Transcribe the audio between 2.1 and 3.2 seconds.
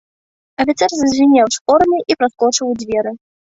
і праскочыў у дзверы.